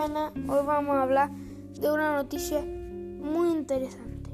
hoy 0.00 0.64
vamos 0.66 0.96
a 0.96 1.02
hablar 1.02 1.30
de 1.78 1.92
una 1.92 2.14
noticia 2.14 2.62
muy 2.62 3.50
interesante. 3.50 4.30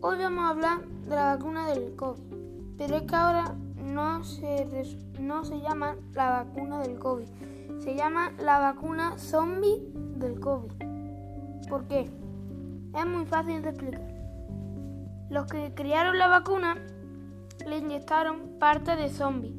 Hoy 0.00 0.18
vamos 0.18 0.44
a 0.44 0.48
hablar 0.48 0.84
de 0.84 1.14
la 1.14 1.36
vacuna 1.36 1.68
del 1.68 1.94
COVID, 1.94 2.22
pero 2.76 2.96
es 2.96 3.02
que 3.02 3.14
ahora 3.14 3.54
no 3.84 4.24
se, 4.24 4.66
no 5.20 5.44
se 5.44 5.60
llama 5.60 5.94
la 6.14 6.42
vacuna 6.42 6.80
del 6.80 6.98
COVID, 6.98 7.28
se 7.78 7.94
llama 7.94 8.32
la 8.40 8.58
vacuna 8.58 9.16
zombie 9.16 9.80
del 10.16 10.40
COVID. 10.40 10.72
¿Por 11.68 11.86
qué? 11.86 12.10
Es 12.96 13.06
muy 13.06 13.26
fácil 13.26 13.62
de 13.62 13.68
explicar. 13.68 14.12
Los 15.30 15.46
que 15.46 15.72
crearon 15.72 16.18
la 16.18 16.26
vacuna 16.26 16.78
le 17.64 17.78
inyectaron 17.78 18.58
parte 18.58 18.96
de 18.96 19.08
zombie 19.08 19.54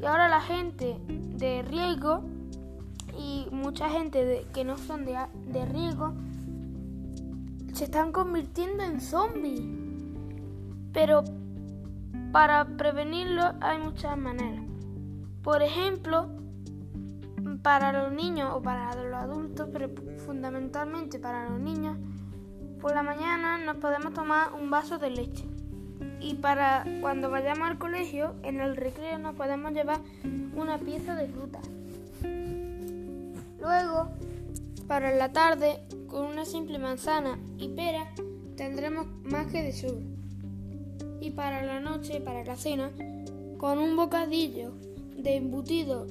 y 0.00 0.04
ahora 0.06 0.28
la 0.28 0.40
gente 0.40 0.96
de 1.06 1.60
riesgo 1.60 2.37
y 3.18 3.48
mucha 3.50 3.90
gente 3.90 4.46
que 4.54 4.64
no 4.64 4.78
son 4.78 5.04
de, 5.04 5.18
de 5.46 5.66
riesgo 5.66 6.14
se 7.72 7.84
están 7.84 8.12
convirtiendo 8.12 8.82
en 8.84 9.00
zombies. 9.00 9.60
Pero 10.92 11.24
para 12.32 12.64
prevenirlo 12.64 13.42
hay 13.60 13.78
muchas 13.78 14.16
maneras. 14.16 14.64
Por 15.42 15.62
ejemplo, 15.62 16.28
para 17.62 17.92
los 17.92 18.12
niños 18.12 18.50
o 18.54 18.62
para 18.62 18.94
los 18.94 19.14
adultos, 19.14 19.68
pero 19.72 19.90
fundamentalmente 20.24 21.18
para 21.18 21.48
los 21.48 21.60
niños, 21.60 21.96
por 22.80 22.94
la 22.94 23.02
mañana 23.02 23.58
nos 23.58 23.76
podemos 23.76 24.14
tomar 24.14 24.52
un 24.52 24.70
vaso 24.70 24.98
de 24.98 25.10
leche. 25.10 25.44
Y 26.20 26.34
para 26.34 26.84
cuando 27.00 27.30
vayamos 27.30 27.68
al 27.68 27.78
colegio, 27.78 28.34
en 28.42 28.60
el 28.60 28.76
recreo 28.76 29.18
nos 29.18 29.34
podemos 29.34 29.72
llevar 29.72 30.00
una 30.54 30.78
pieza 30.78 31.14
de 31.14 31.28
fruta. 31.28 31.60
Luego, 33.60 34.08
para 34.86 35.14
la 35.14 35.32
tarde, 35.32 35.80
con 36.06 36.24
una 36.24 36.44
simple 36.44 36.78
manzana 36.78 37.38
y 37.58 37.68
pera, 37.68 38.12
tendremos 38.56 39.06
más 39.24 39.46
que 39.48 39.62
de 39.62 39.72
sur. 39.72 39.98
Y 41.20 41.30
para 41.30 41.62
la 41.64 41.80
noche, 41.80 42.20
para 42.20 42.44
la 42.44 42.56
cena, 42.56 42.90
con 43.58 43.78
un 43.78 43.96
bocadillo 43.96 44.72
de 45.16 45.36
embutido 45.36 46.06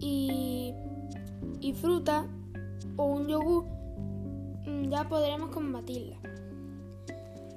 y, 0.00 0.74
y 1.60 1.72
fruta 1.74 2.26
o 2.96 3.04
un 3.04 3.28
yogur, 3.28 3.64
mm, 4.66 4.88
ya 4.88 5.08
podremos 5.08 5.50
combatirla. 5.50 6.16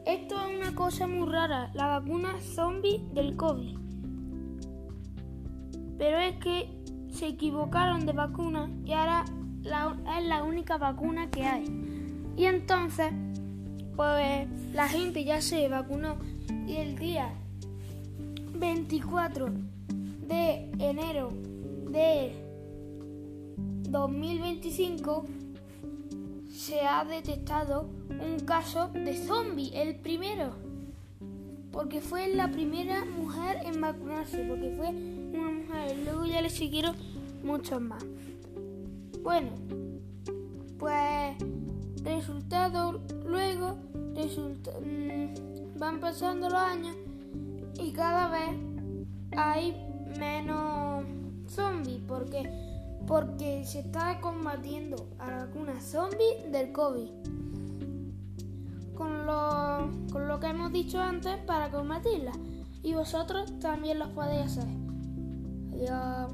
Esto 0.05 0.35
es 0.35 0.57
una 0.57 0.73
cosa 0.75 1.07
muy 1.07 1.27
rara, 1.29 1.69
la 1.73 1.87
vacuna 1.87 2.39
zombie 2.41 3.01
del 3.13 3.35
COVID. 3.35 3.77
Pero 5.97 6.19
es 6.19 6.37
que 6.37 6.76
se 7.17 7.27
equivocaron 7.27 8.05
de 8.05 8.13
vacuna 8.13 8.69
y 8.85 8.93
ahora 8.93 9.25
es 9.63 10.25
la 10.27 10.43
única 10.43 10.77
vacuna 10.77 11.31
que 11.31 11.43
hay. 11.43 11.65
Y 12.37 12.45
entonces, 12.45 13.11
pues 13.95 14.47
la 14.73 14.87
gente 14.87 15.23
ya 15.23 15.41
se 15.41 15.67
vacunó 15.67 16.17
y 16.67 16.75
el 16.75 16.95
día 16.95 17.33
24 18.53 19.47
de 20.27 20.69
enero 20.77 21.31
de 21.89 22.35
2025 23.89 25.25
se 26.51 26.81
ha 26.81 27.03
detectado 27.03 27.89
un 28.09 28.45
caso 28.45 28.89
de 28.89 29.15
zombie, 29.15 29.71
el 29.73 29.95
primero. 29.95 30.51
Porque 31.71 31.99
fue 31.99 32.27
la 32.27 32.51
primera 32.51 33.05
mujer 33.05 33.57
en 33.63 33.81
vacunarse, 33.81 34.45
porque 34.47 34.71
fue 34.77 34.89
una 34.89 35.49
mujer. 35.51 35.97
Luego 36.03 36.25
ya 36.47 36.49
le 36.49 36.49
siguieron 36.49 36.95
muchos 37.43 37.81
más. 37.81 38.03
Bueno, 39.21 39.49
pues 40.79 41.35
resultado 42.03 43.01
luego 43.25 43.77
mm, 44.83 45.77
van 45.77 45.99
pasando 45.99 46.49
los 46.49 46.59
años 46.59 46.95
y 47.79 47.91
cada 47.91 48.29
vez 48.29 48.55
hay 49.35 49.75
menos 50.17 51.05
zombies. 51.47 52.01
porque 52.07 52.49
porque 53.05 53.63
se 53.63 53.79
está 53.79 54.19
combatiendo 54.19 55.07
a 55.17 55.31
la 55.31 55.45
vacuna 55.45 55.79
zombie 55.79 56.49
del 56.51 56.73
COVID. 56.73 57.09
Con 58.95 59.25
lo, 59.25 59.89
con 60.11 60.27
lo 60.27 60.39
que 60.41 60.47
hemos 60.47 60.73
dicho 60.73 60.99
antes 60.99 61.37
para 61.45 61.71
combatirla. 61.71 62.33
Y 62.83 62.95
vosotros 62.95 63.59
también 63.59 63.99
lo 63.99 64.13
podéis 64.13 64.57
hacer. 64.57 64.86
Yeah. 65.79 66.27